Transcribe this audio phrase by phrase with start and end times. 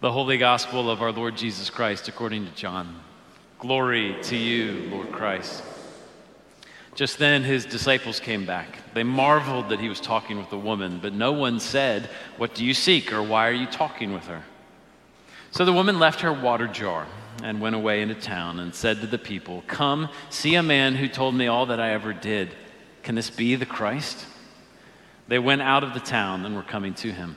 [0.00, 3.02] The Holy Gospel of our Lord Jesus Christ according to John.
[3.58, 5.62] Glory to you, Lord Christ.
[6.94, 8.78] Just then his disciples came back.
[8.94, 12.08] They marveled that he was talking with a woman, but no one said,
[12.38, 14.42] What do you seek, or why are you talking with her?
[15.50, 17.06] So the woman left her water jar
[17.42, 21.08] and went away into town and said to the people, Come, see a man who
[21.08, 22.54] told me all that I ever did.
[23.02, 24.24] Can this be the Christ?
[25.28, 27.36] They went out of the town and were coming to him.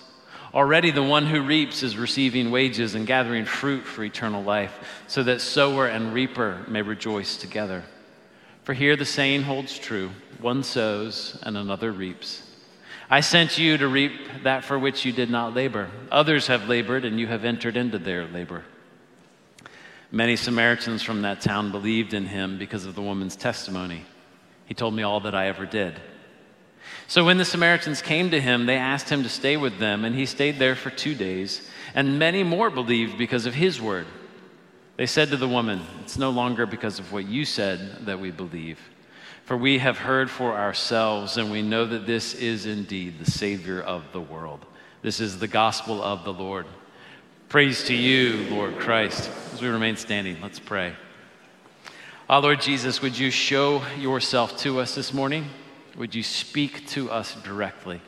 [0.53, 4.77] Already the one who reaps is receiving wages and gathering fruit for eternal life,
[5.07, 7.83] so that sower and reaper may rejoice together.
[8.63, 12.43] For here the saying holds true one sows and another reaps.
[13.09, 14.11] I sent you to reap
[14.43, 15.89] that for which you did not labor.
[16.11, 18.63] Others have labored, and you have entered into their labor.
[20.11, 24.05] Many Samaritans from that town believed in him because of the woman's testimony.
[24.65, 25.99] He told me all that I ever did.
[27.11, 30.15] So when the Samaritans came to him, they asked him to stay with them, and
[30.15, 31.61] he stayed there for two days.
[31.93, 34.07] And many more believed because of his word.
[34.95, 38.31] They said to the woman, It's no longer because of what you said that we
[38.31, 38.79] believe.
[39.43, 43.81] For we have heard for ourselves, and we know that this is indeed the Savior
[43.81, 44.65] of the world.
[45.01, 46.65] This is the gospel of the Lord.
[47.49, 49.29] Praise to you, Lord Christ.
[49.53, 50.93] As we remain standing, let's pray.
[52.29, 55.49] Our Lord Jesus, would you show yourself to us this morning?
[56.01, 58.01] Would you speak to us directly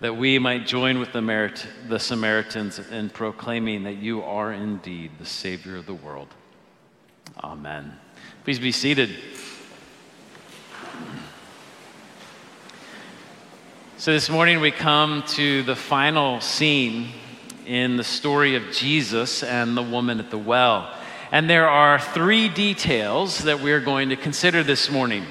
[0.00, 5.12] that we might join with the, Merit, the Samaritans in proclaiming that you are indeed
[5.18, 6.28] the Savior of the world?
[7.42, 7.96] Amen.
[8.44, 9.16] Please be seated.
[13.96, 17.08] So, this morning we come to the final scene
[17.64, 20.94] in the story of Jesus and the woman at the well.
[21.32, 25.24] And there are three details that we're going to consider this morning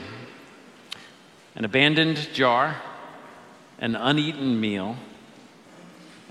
[1.60, 2.82] an abandoned jar,
[3.80, 4.96] an uneaten meal,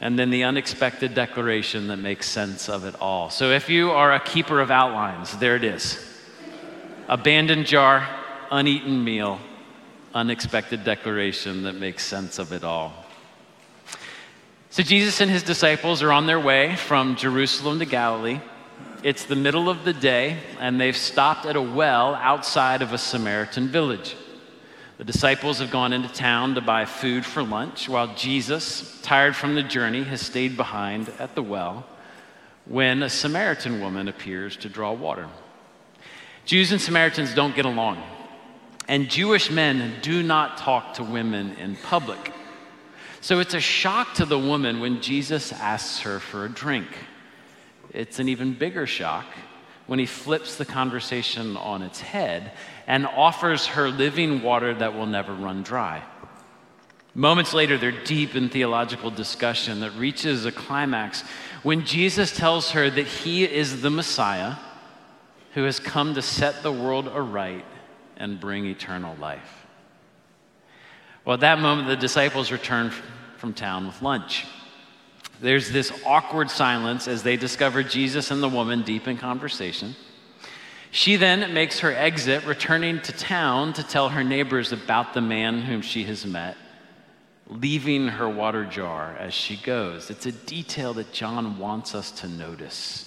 [0.00, 3.28] and then the unexpected declaration that makes sense of it all.
[3.28, 6.02] So if you are a keeper of outlines, there it is
[7.08, 8.08] abandoned jar,
[8.50, 9.38] uneaten meal,
[10.14, 12.92] unexpected declaration that makes sense of it all.
[14.70, 18.40] So Jesus and his disciples are on their way from Jerusalem to Galilee.
[19.02, 22.98] It's the middle of the day, and they've stopped at a well outside of a
[22.98, 24.16] Samaritan village.
[24.98, 29.54] The disciples have gone into town to buy food for lunch, while Jesus, tired from
[29.54, 31.86] the journey, has stayed behind at the well
[32.64, 35.28] when a Samaritan woman appears to draw water.
[36.44, 38.03] Jews and Samaritans don't get along,
[38.88, 42.32] and Jewish men do not talk to women in public.
[43.20, 46.88] So it's a shock to the woman when Jesus asks her for a drink.
[47.92, 49.26] It's an even bigger shock
[49.87, 52.53] when he flips the conversation on its head
[52.88, 56.03] and offers her living water that will never run dry.
[57.15, 61.22] Moments later, they're deep in theological discussion that reaches a climax
[61.62, 64.54] when Jesus tells her that he is the Messiah
[65.53, 67.65] who has come to set the world aright
[68.16, 69.66] and bring eternal life.
[71.25, 72.91] Well, at that moment, the disciples return
[73.37, 74.47] from town with lunch.
[75.41, 79.94] There's this awkward silence as they discover Jesus and the woman deep in conversation.
[80.91, 85.62] She then makes her exit, returning to town to tell her neighbors about the man
[85.62, 86.56] whom she has met,
[87.47, 90.10] leaving her water jar as she goes.
[90.10, 93.04] It's a detail that John wants us to notice.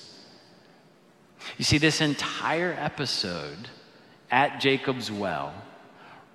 [1.58, 3.68] You see, this entire episode
[4.30, 5.54] at Jacob's well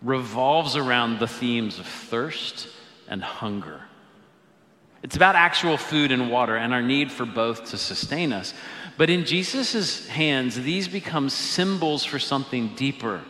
[0.02, 2.68] revolves around the themes of thirst
[3.08, 3.82] and hunger.
[5.02, 8.52] It's about actual food and water and our need for both to sustain us.
[8.96, 13.22] But in Jesus' hands, these become symbols for something deeper.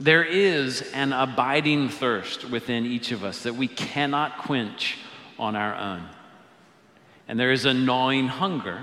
[0.00, 4.98] There is an abiding thirst within each of us that we cannot quench
[5.38, 6.08] on our own.
[7.28, 8.80] And there is a gnawing hunger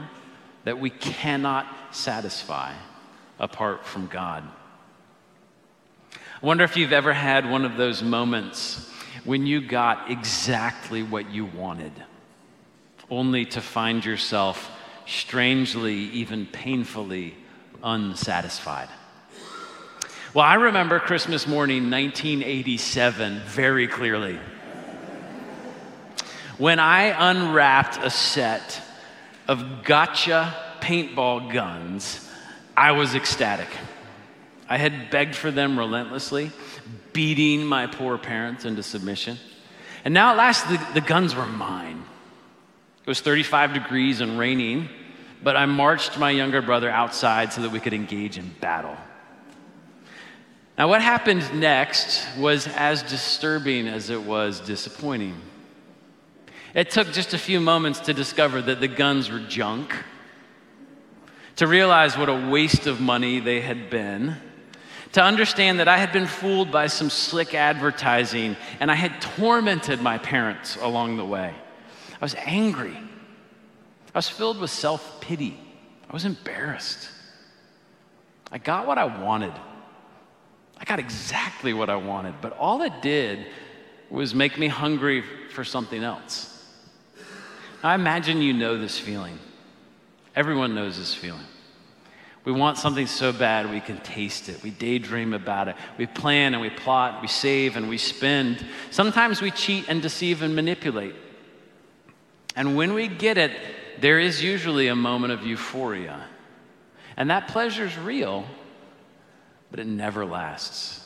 [0.64, 2.74] that we cannot satisfy
[3.40, 4.44] apart from God.
[6.14, 8.90] I wonder if you've ever had one of those moments
[9.24, 11.92] when you got exactly what you wanted,
[13.10, 14.70] only to find yourself
[15.06, 17.36] strangely, even painfully
[17.84, 18.90] unsatisfied.
[20.34, 24.40] Well, I remember Christmas morning 1987 very clearly.
[26.58, 28.82] When I unwrapped a set
[29.48, 32.26] of gotcha paintball guns
[32.78, 33.70] I was ecstatic.
[34.68, 36.52] I had begged for them relentlessly,
[37.14, 39.38] beating my poor parents into submission.
[40.04, 42.04] And now at last, the, the guns were mine.
[43.06, 44.90] It was 35 degrees and raining,
[45.44, 48.98] but I marched my younger brother outside so that we could engage in battle.
[50.76, 55.40] Now, what happened next was as disturbing as it was disappointing.
[56.74, 59.96] It took just a few moments to discover that the guns were junk,
[61.58, 64.36] to realize what a waste of money they had been,
[65.12, 70.02] to understand that I had been fooled by some slick advertising and I had tormented
[70.02, 71.54] my parents along the way.
[72.22, 72.98] I was angry.
[74.14, 75.60] I was filled with self pity.
[76.10, 77.10] I was embarrassed.
[78.52, 79.54] I got what I wanted.
[80.78, 83.48] I got exactly what I wanted, but all it did
[84.10, 86.52] was make me hungry for something else.
[87.84, 89.40] I imagine you know this feeling.
[90.36, 91.46] Everyone knows this feeling.
[92.44, 94.62] We want something so bad we can taste it.
[94.62, 95.76] We daydream about it.
[95.98, 98.64] We plan and we plot, we save and we spend.
[98.92, 101.16] Sometimes we cheat and deceive and manipulate.
[102.56, 103.52] And when we get it,
[104.00, 106.26] there is usually a moment of euphoria.
[107.18, 108.46] And that pleasure is real,
[109.72, 111.02] but it never lasts.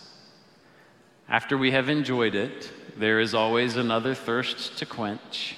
[1.28, 5.56] After we have enjoyed it, there is always another thirst to quench.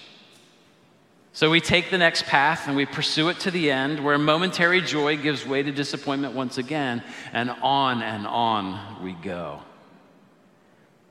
[1.34, 4.82] So we take the next path and we pursue it to the end, where momentary
[4.82, 7.02] joy gives way to disappointment once again,
[7.32, 9.62] and on and on we go.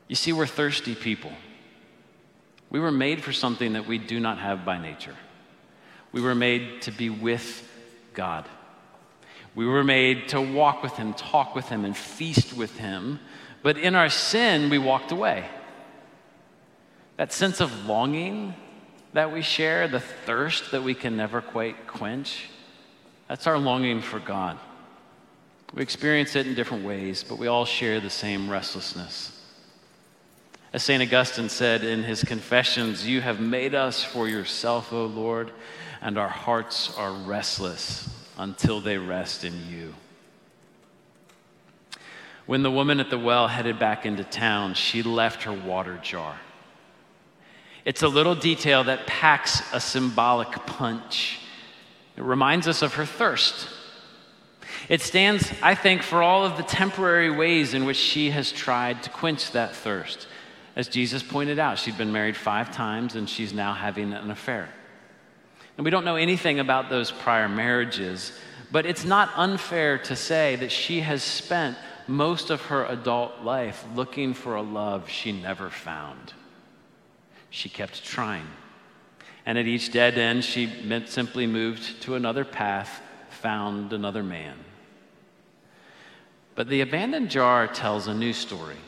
[0.08, 1.32] You see, we're thirsty people.
[2.70, 5.16] We were made for something that we do not have by nature.
[6.12, 7.68] We were made to be with
[8.14, 8.46] God.
[9.54, 13.18] We were made to walk with Him, talk with Him, and feast with Him.
[13.62, 15.44] But in our sin, we walked away.
[17.16, 18.54] That sense of longing
[19.12, 22.48] that we share, the thirst that we can never quite quench,
[23.28, 24.58] that's our longing for God.
[25.74, 29.39] We experience it in different ways, but we all share the same restlessness.
[30.72, 31.02] As St.
[31.02, 35.50] Augustine said in his Confessions, You have made us for yourself, O Lord,
[36.00, 38.08] and our hearts are restless
[38.38, 39.94] until they rest in you.
[42.46, 46.38] When the woman at the well headed back into town, she left her water jar.
[47.84, 51.40] It's a little detail that packs a symbolic punch.
[52.16, 53.68] It reminds us of her thirst.
[54.88, 59.02] It stands, I think, for all of the temporary ways in which she has tried
[59.02, 60.28] to quench that thirst.
[60.80, 64.66] As Jesus pointed out, she'd been married five times and she's now having an affair.
[65.76, 68.32] And we don't know anything about those prior marriages,
[68.72, 71.76] but it's not unfair to say that she has spent
[72.08, 76.32] most of her adult life looking for a love she never found
[77.50, 78.46] she kept trying.
[79.44, 80.72] And at each dead end, she
[81.04, 84.56] simply moved to another path, found another man.
[86.54, 88.78] But the abandoned jar tells a new story.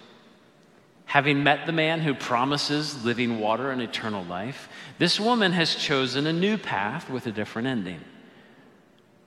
[1.07, 4.69] Having met the man who promises living water and eternal life,
[4.99, 8.01] this woman has chosen a new path with a different ending.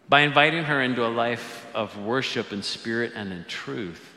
[0.07, 4.13] By inviting her into a life of worship in spirit and in truth,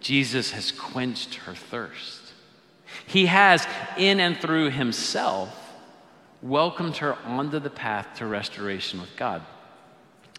[0.00, 2.32] Jesus has quenched her thirst.
[3.06, 3.66] He has,
[3.96, 5.74] in and through himself,
[6.42, 9.42] welcomed her onto the path to restoration with God.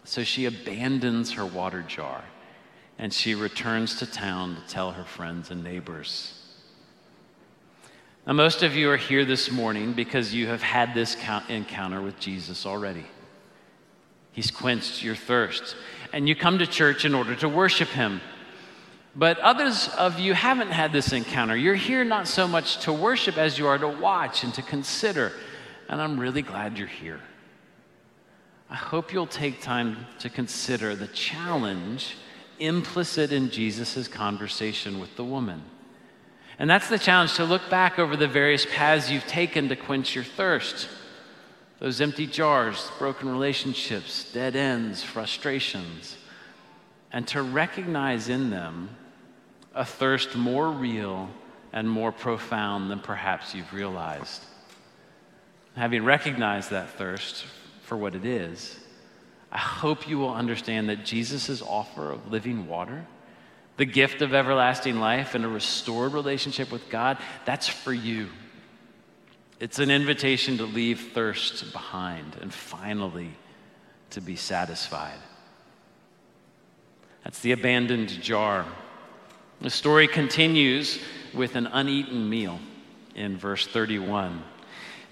[0.04, 2.24] So she abandons her water jar
[2.98, 6.34] and she returns to town to tell her friends and neighbors.
[8.28, 11.16] Now, most of you are here this morning because you have had this
[11.48, 13.06] encounter with Jesus already.
[14.32, 15.74] He's quenched your thirst.
[16.12, 18.20] And you come to church in order to worship Him.
[19.16, 21.56] But others of you haven't had this encounter.
[21.56, 25.32] You're here not so much to worship as you are to watch and to consider.
[25.88, 27.20] And I'm really glad you're here.
[28.68, 32.18] I hope you'll take time to consider the challenge
[32.58, 35.62] implicit in Jesus' conversation with the woman.
[36.58, 40.14] And that's the challenge to look back over the various paths you've taken to quench
[40.14, 40.88] your thirst.
[41.78, 46.16] Those empty jars, broken relationships, dead ends, frustrations,
[47.12, 48.90] and to recognize in them
[49.74, 51.30] a thirst more real
[51.72, 54.44] and more profound than perhaps you've realized.
[55.76, 57.44] Having recognized that thirst
[57.82, 58.80] for what it is,
[59.52, 63.06] I hope you will understand that Jesus' offer of living water,
[63.78, 67.16] the gift of everlasting life, and a restored relationship with God,
[67.46, 68.28] that's for you.
[69.58, 73.30] It's an invitation to leave thirst behind and finally
[74.10, 75.18] to be satisfied.
[77.24, 78.66] That's the abandoned jar
[79.60, 81.00] the story continues
[81.34, 82.60] with an uneaten meal
[83.16, 84.42] in verse 31.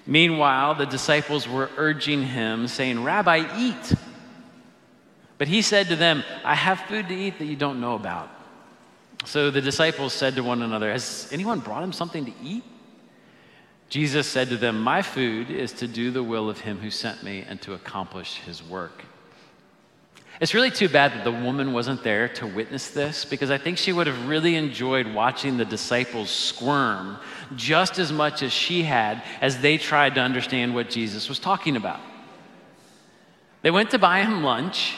[0.07, 3.95] Meanwhile, the disciples were urging him, saying, Rabbi, eat.
[5.37, 8.31] But he said to them, I have food to eat that you don't know about.
[9.27, 12.63] So the disciples said to one another, Has anyone brought him something to eat?
[13.89, 17.23] Jesus said to them, My food is to do the will of him who sent
[17.25, 19.05] me and to accomplish his work.
[20.41, 23.79] It's really too bad that the woman wasn't there to witness this because I think
[23.79, 27.17] she would have really enjoyed watching the disciples squirm
[27.57, 31.75] just as much as she had as they tried to understand what Jesus was talking
[31.75, 32.01] about.
[33.63, 34.95] They went to buy him lunch,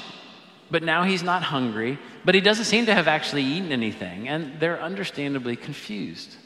[0.71, 4.61] but now he's not hungry, but he doesn't seem to have actually eaten anything, and
[4.61, 6.37] they're understandably confused.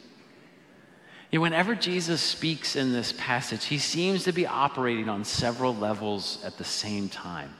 [1.31, 5.75] You know, whenever Jesus speaks in this passage, he seems to be operating on several
[5.75, 7.55] levels at the same time.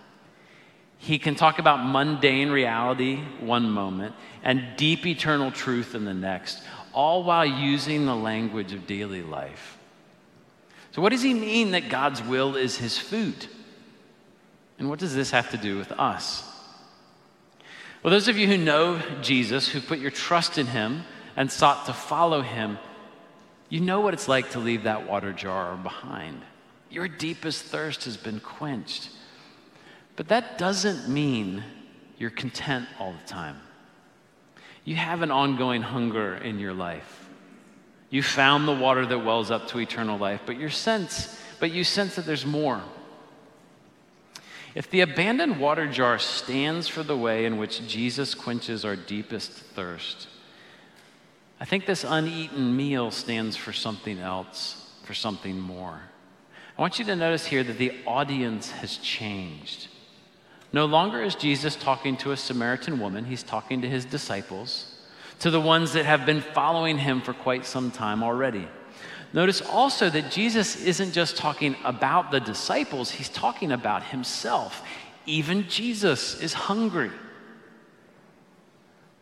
[0.99, 4.15] He can talk about mundane reality one moment
[4.45, 9.79] and deep eternal truth in the next, all while using the language of daily life.
[10.93, 13.47] So, what does he mean that God's will is his food?
[14.79, 16.45] And what does this have to do with us?
[18.03, 21.05] Well, those of you who know Jesus, who put your trust in him
[21.37, 22.79] and sought to follow him,
[23.69, 26.43] you know what it's like to leave that water jar behind.
[26.91, 29.11] Your deepest thirst has been quenched.
[30.17, 31.63] But that doesn't mean
[32.19, 33.61] you're content all the time.
[34.85, 37.29] You have an ongoing hunger in your life.
[38.11, 41.85] You found the water that wells up to eternal life, but you sense, but you
[41.85, 42.83] sense that there's more.
[44.75, 49.51] If the abandoned water jar stands for the way in which Jesus quenches our deepest
[49.53, 50.29] thirst,
[51.61, 56.01] I think this uneaten meal stands for something else, for something more.
[56.77, 59.89] I want you to notice here that the audience has changed.
[60.73, 64.95] No longer is Jesus talking to a Samaritan woman, he's talking to his disciples,
[65.41, 68.67] to the ones that have been following him for quite some time already.
[69.33, 74.83] Notice also that Jesus isn't just talking about the disciples, he's talking about himself.
[75.25, 77.11] Even Jesus is hungry.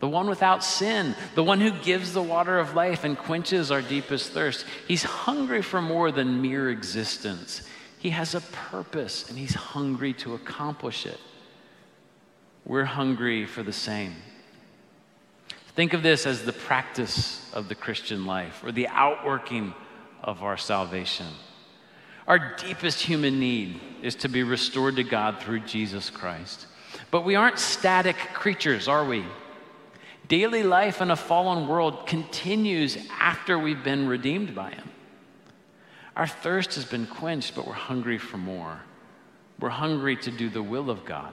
[0.01, 3.83] The one without sin, the one who gives the water of life and quenches our
[3.83, 4.65] deepest thirst.
[4.89, 7.69] He's hungry for more than mere existence.
[7.99, 11.21] He has a purpose and he's hungry to accomplish it
[12.65, 14.15] we're hungry for the same.
[15.75, 19.75] Think of this as the practice of the Christian life or the outworking
[20.23, 21.27] of our salvation.
[22.27, 26.67] Our deepest human need is to be restored to God through Jesus Christ.
[27.11, 29.25] But we aren't static creatures, are we?
[30.29, 34.89] Daily life in a fallen world continues after we've been redeemed by Him.
[36.15, 38.81] Our thirst has been quenched, but we're hungry for more.
[39.59, 41.33] We're hungry to do the will of God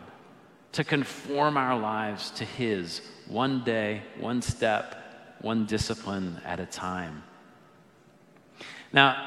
[0.73, 4.95] to conform our lives to His one day, one step,
[5.41, 7.23] one discipline at a time.
[8.93, 9.23] Now,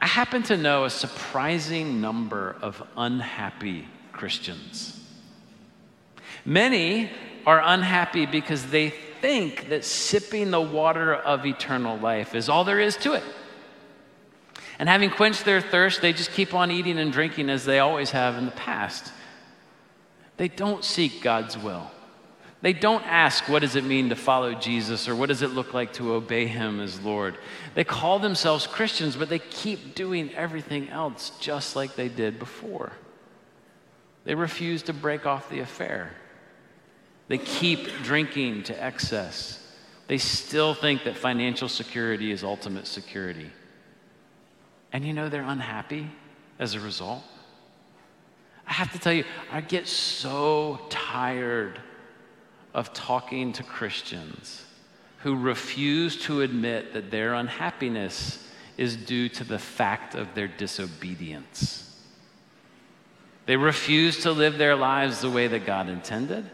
[0.00, 4.98] I happen to know a surprising number of unhappy Christians.
[6.44, 7.10] Many
[7.46, 12.80] are unhappy because they think that sipping the water of eternal life is all there
[12.80, 13.22] is to it.
[14.78, 18.10] And having quenched their thirst, they just keep on eating and drinking as they always
[18.10, 19.12] have in the past.
[20.36, 21.90] They don't seek God's will.
[22.62, 25.74] They don't ask, what does it mean to follow Jesus or what does it look
[25.74, 27.36] like to obey him as Lord?
[27.74, 32.92] They call themselves Christians, but they keep doing everything else just like they did before.
[34.24, 36.12] They refuse to break off the affair.
[37.26, 39.58] They keep drinking to excess.
[40.06, 43.50] They still think that financial security is ultimate security.
[44.92, 46.08] And you know they're unhappy
[46.60, 47.24] as a result.
[48.68, 51.80] I have to tell you, I get so tired
[52.74, 54.64] of talking to Christians
[55.18, 61.96] who refuse to admit that their unhappiness is due to the fact of their disobedience.
[63.46, 66.44] They refuse to live their lives the way that God intended,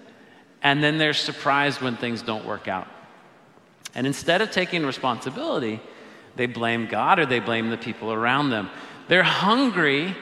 [0.63, 2.89] and then they're surprised when things don't work out.
[3.95, 5.81] And instead of taking responsibility,
[6.37, 8.71] they blame God or they blame the people around them.
[9.09, 10.15] They're hungry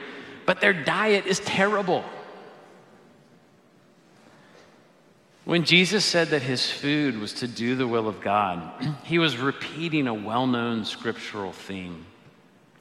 [0.46, 2.04] but their diet is terrible.
[5.46, 8.60] When Jesus said that his food was to do the will of God,
[9.04, 12.04] he was repeating a well known scriptural theme.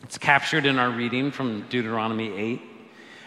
[0.03, 2.61] It's captured in our reading from Deuteronomy 8.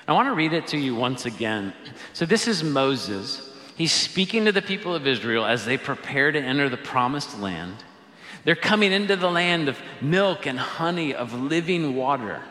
[0.06, 1.72] I want to read it to you once again.
[2.12, 3.48] So, this is Moses.
[3.76, 7.76] He's speaking to the people of Israel as they prepare to enter the promised land.
[8.44, 12.42] They're coming into the land of milk and honey, of living water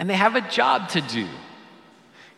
[0.00, 1.28] and they have a job to do.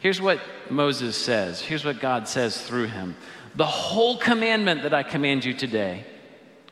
[0.02, 1.60] Here's what Moses says.
[1.60, 3.14] Here's what God says through him
[3.54, 6.04] The whole commandment that I command you today,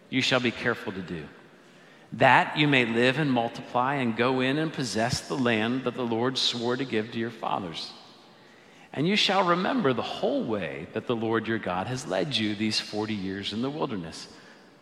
[0.09, 1.25] you shall be careful to do.
[2.15, 6.05] That you may live and multiply and go in and possess the land that the
[6.05, 7.93] Lord swore to give to your fathers.
[8.93, 12.57] And you shall remember the whole way that the Lord your God has led you
[12.57, 14.27] these 40 years in the wilderness,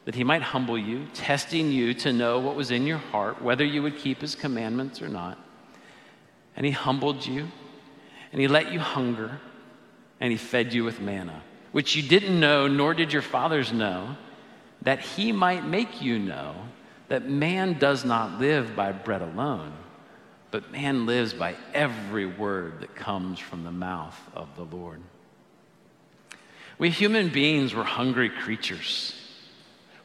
[0.06, 3.66] that he might humble you, testing you to know what was in your heart, whether
[3.66, 5.38] you would keep his commandments or not.
[6.56, 7.48] And he humbled you,
[8.32, 9.40] and he let you hunger,
[10.20, 11.42] and he fed you with manna,
[11.72, 14.16] which you didn't know, nor did your fathers know,
[14.82, 16.54] that he might make you know
[17.08, 19.72] that man does not live by bread alone
[20.50, 25.00] but man lives by every word that comes from the mouth of the Lord.
[26.78, 29.14] We human beings were hungry creatures.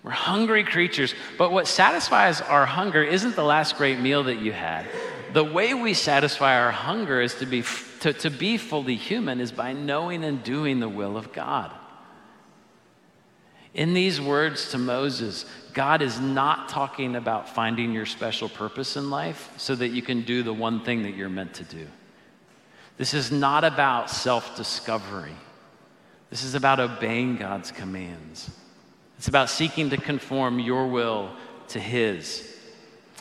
[0.02, 4.52] We're hungry creatures, but what satisfies our hunger isn't the last great meal that you
[4.52, 4.86] had.
[5.32, 7.62] The way we satisfy our hunger is to be,
[8.04, 11.72] to, to be fully human is by knowing and doing the will of God.
[13.74, 19.10] In these words to Moses, God is not talking about finding your special purpose in
[19.10, 21.88] life so that you can do the one thing that you're meant to do.
[22.98, 25.36] This is not about self discovery.
[26.30, 28.52] This is about obeying God's commands.
[29.18, 31.32] It's about seeking to conform your will
[31.70, 32.53] to His.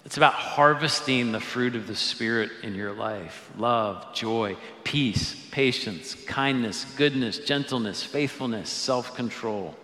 [0.05, 6.15] It's about harvesting the fruit of the Spirit in your life love, joy, peace, patience,
[6.27, 9.77] kindness, goodness, gentleness, faithfulness, self control.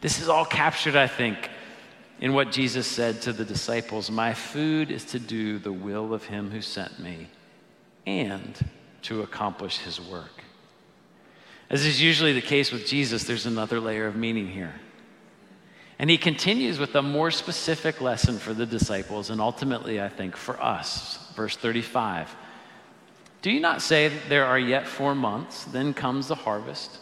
[0.00, 1.50] This is all captured, I think,
[2.20, 6.24] in what Jesus said to the disciples My food is to do the will of
[6.24, 7.28] him who sent me
[8.06, 8.64] and
[9.02, 10.42] to accomplish his work.
[11.70, 14.74] As is usually the case with Jesus, there's another layer of meaning here.
[15.98, 20.36] And he continues with a more specific lesson for the disciples and ultimately, I think,
[20.36, 21.18] for us.
[21.34, 22.34] Verse 35
[23.42, 26.98] Do you not say that there are yet four months, then comes the harvest?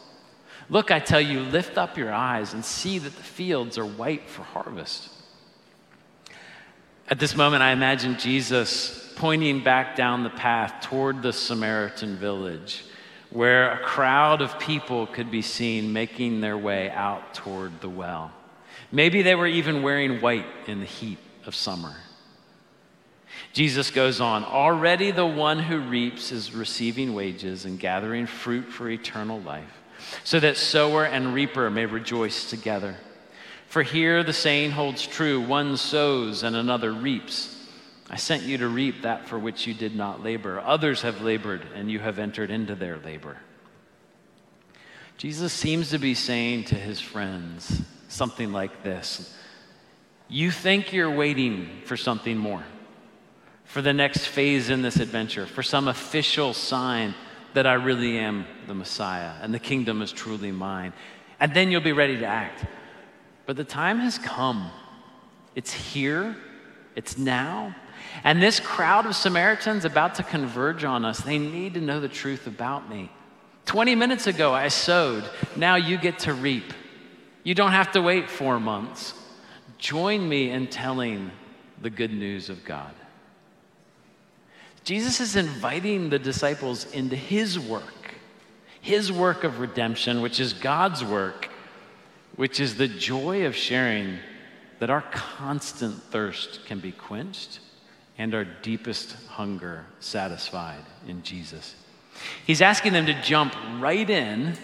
[0.69, 4.29] Look, I tell you, lift up your eyes and see that the fields are white
[4.29, 5.11] for harvest.
[7.09, 12.85] At this moment, I imagine Jesus pointing back down the path toward the Samaritan village,
[13.31, 18.33] where a crowd of people could be seen making their way out toward the well.
[18.93, 21.97] Maybe they were even wearing white in the heat of summer.
[23.55, 28.89] Jesus goes on, already the one who reaps is receiving wages and gathering fruit for
[28.89, 29.83] eternal life
[30.25, 32.97] so that sower and reaper may rejoice together.
[33.67, 37.57] For here the saying holds true one sows and another reaps.
[38.11, 40.61] I sent you to reap that for which you did not labor.
[40.61, 43.39] Others have labored, and you have entered into their labor.
[45.17, 49.35] Jesus seems to be saying to his friends something like this
[50.29, 52.63] You think you're waiting for something more,
[53.65, 57.15] for the next phase in this adventure, for some official sign
[57.55, 60.93] that I really am the Messiah and the kingdom is truly mine.
[61.41, 62.65] And then you'll be ready to act.
[63.47, 64.71] But the time has come.
[65.55, 66.37] It's here,
[66.95, 67.75] it's now.
[68.25, 72.09] And this crowd of Samaritans about to converge on us, they need to know the
[72.09, 73.11] truth about me.
[73.67, 75.25] 20 minutes ago, I sowed.
[75.57, 76.73] Now you get to reap.
[77.45, 79.15] You don't have to wait four months.
[79.79, 81.31] Join me in telling
[81.81, 82.95] the good news of God.
[84.85, 88.15] Jesus is inviting the disciples into his work,
[88.81, 91.49] his work of redemption, which is God's work,
[92.37, 94.19] which is the joy of sharing
[94.79, 97.61] that our constant thirst can be quenched
[98.19, 101.75] and our deepest hunger satisfied in Jesus.
[102.47, 104.57] He's asking them to jump right in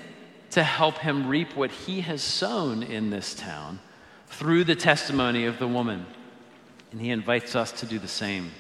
[0.51, 3.81] to help him reap what he has sown in this town
[4.29, 6.07] through the testimony of the woman.
[6.91, 8.51] And he invites us to do the same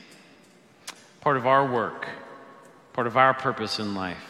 [1.20, 2.08] part of our work,
[2.92, 4.22] part of our purpose in life,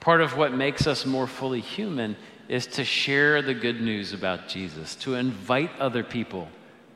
[0.00, 2.16] part of what makes us more fully human
[2.48, 6.48] is to share the good news about Jesus, to invite other people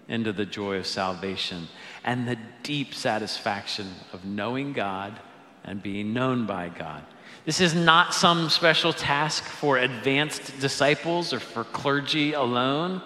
[0.09, 1.69] into the joy of salvation
[2.05, 5.19] and the deep satisfaction of knowing God
[5.65, 7.03] and being known by God.
[7.45, 13.03] This is not some special task for advanced disciples or for clergy alone.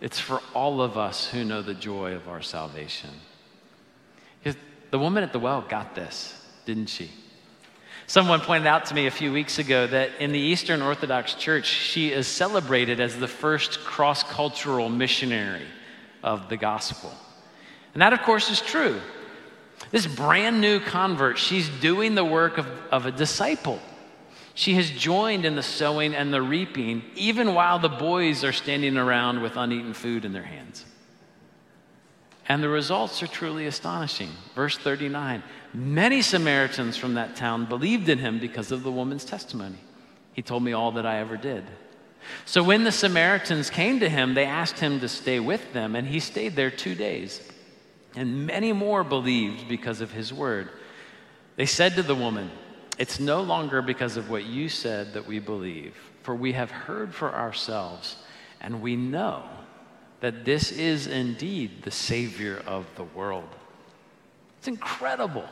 [0.00, 3.10] It's for all of us who know the joy of our salvation.
[4.90, 7.10] The woman at the well got this, didn't she?
[8.06, 11.66] Someone pointed out to me a few weeks ago that in the Eastern Orthodox Church,
[11.66, 15.66] she is celebrated as the first cross cultural missionary
[16.22, 17.12] of the gospel.
[17.92, 18.98] And that, of course, is true.
[19.90, 23.80] This brand new convert, she's doing the work of, of a disciple.
[24.54, 28.96] She has joined in the sowing and the reaping, even while the boys are standing
[28.96, 30.84] around with uneaten food in their hands.
[32.48, 34.30] And the results are truly astonishing.
[34.54, 35.42] Verse 39
[35.74, 39.78] Many Samaritans from that town believed in him because of the woman's testimony.
[40.32, 41.64] He told me all that I ever did.
[42.46, 46.06] So when the Samaritans came to him, they asked him to stay with them, and
[46.06, 47.40] he stayed there two days.
[48.16, 50.70] And many more believed because of his word.
[51.56, 52.50] They said to the woman,
[52.98, 57.14] It's no longer because of what you said that we believe, for we have heard
[57.14, 58.16] for ourselves,
[58.60, 59.42] and we know
[60.20, 63.48] that this is indeed the Savior of the world.
[64.58, 65.48] It's incredible.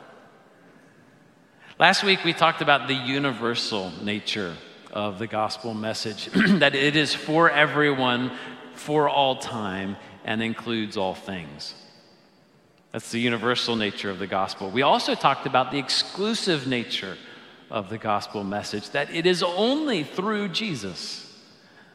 [1.78, 4.56] Last week we talked about the universal nature
[4.92, 8.32] of the gospel message, that it is for everyone,
[8.74, 11.74] for all time, and includes all things.
[12.92, 14.70] That's the universal nature of the gospel.
[14.70, 17.16] We also talked about the exclusive nature
[17.70, 21.22] of the gospel message that it is only through Jesus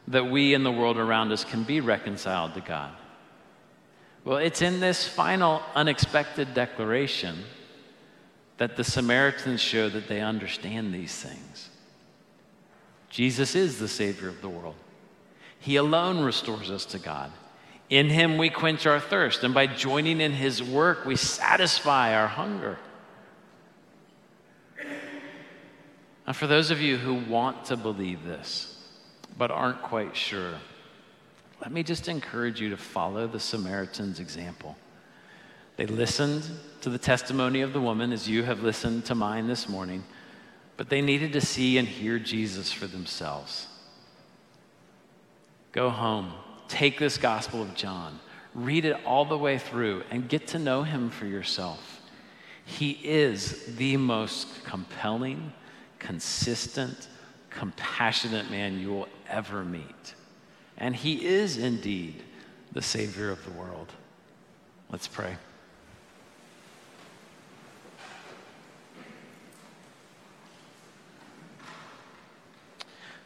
[0.08, 2.92] that we and the world around us can be reconciled to God.
[4.24, 7.44] Well, it's in this final unexpected declaration
[8.58, 11.70] that the Samaritans show that they understand these things.
[13.10, 14.76] Jesus is the Savior of the world,
[15.58, 17.30] He alone restores us to God.
[17.92, 22.26] In Him we quench our thirst, and by joining in His work, we satisfy our
[22.26, 22.78] hunger.
[26.26, 28.82] Now, for those of you who want to believe this,
[29.36, 30.54] but aren't quite sure,
[31.60, 34.74] let me just encourage you to follow the Samaritan's example.
[35.76, 36.48] They listened
[36.80, 40.02] to the testimony of the woman as you have listened to mine this morning,
[40.78, 43.66] but they needed to see and hear Jesus for themselves.
[45.72, 46.32] Go home,
[46.72, 48.18] take this Gospel of John,
[48.54, 52.00] read it all the way through, and get to know him for yourself.
[52.64, 55.52] He is the most compelling,
[55.98, 57.08] consistent,
[57.50, 60.14] compassionate man you will ever meet.
[60.78, 62.22] And he is indeed
[62.72, 63.92] the Savior of the world.
[64.90, 65.36] Let's pray.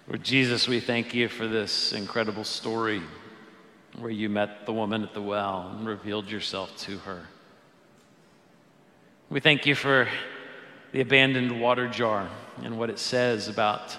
[0.09, 3.03] Lord Jesus, we thank you for this incredible story
[3.99, 7.23] where you met the woman at the well and revealed yourself to her.
[9.31, 10.09] We thank you for
[10.93, 12.29] the abandoned water jar
[12.63, 13.97] and what it says about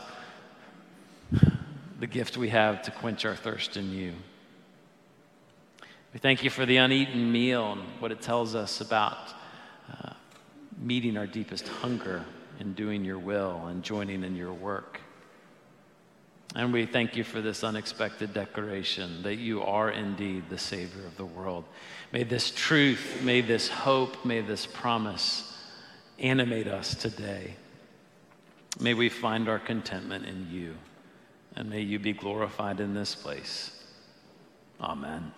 [1.99, 4.13] the gift we have to quench our thirst in you.
[6.13, 9.17] We thank you for the uneaten meal and what it tells us about
[9.91, 10.13] uh,
[10.79, 12.23] meeting our deepest hunger
[12.60, 15.01] in doing your will and joining in your work.
[16.55, 21.17] And we thank you for this unexpected declaration that you are indeed the Savior of
[21.17, 21.65] the world.
[22.12, 25.53] May this truth, may this hope, may this promise
[26.19, 27.55] animate us today.
[28.79, 30.75] May we find our contentment in you
[31.55, 33.71] and may you be glorified in this place.
[34.79, 35.31] Amen.